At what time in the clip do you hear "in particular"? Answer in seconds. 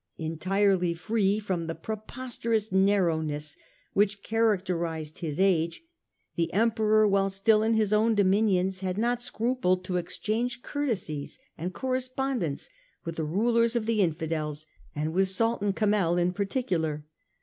16.17-17.05